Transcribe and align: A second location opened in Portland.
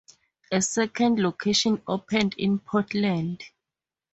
A 0.51 0.63
second 0.63 1.19
location 1.19 1.83
opened 1.87 2.33
in 2.39 2.57
Portland. 2.57 3.43